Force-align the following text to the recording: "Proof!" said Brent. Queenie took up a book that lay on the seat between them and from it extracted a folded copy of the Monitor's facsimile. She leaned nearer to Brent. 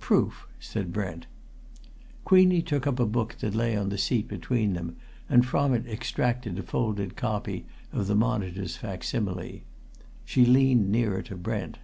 "Proof!" 0.00 0.46
said 0.58 0.90
Brent. 0.90 1.26
Queenie 2.24 2.62
took 2.62 2.86
up 2.86 2.98
a 2.98 3.04
book 3.04 3.36
that 3.40 3.54
lay 3.54 3.76
on 3.76 3.90
the 3.90 3.98
seat 3.98 4.26
between 4.26 4.72
them 4.72 4.96
and 5.28 5.44
from 5.44 5.74
it 5.74 5.86
extracted 5.86 6.58
a 6.58 6.62
folded 6.62 7.14
copy 7.14 7.66
of 7.92 8.06
the 8.06 8.14
Monitor's 8.14 8.78
facsimile. 8.78 9.64
She 10.24 10.46
leaned 10.46 10.90
nearer 10.90 11.20
to 11.20 11.36
Brent. 11.36 11.76